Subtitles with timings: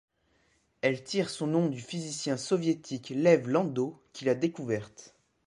[0.81, 5.13] Elle tire son nom du physicien soviétique Lev Landau qui l'a découverte.